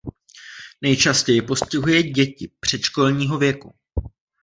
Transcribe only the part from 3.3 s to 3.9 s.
věku.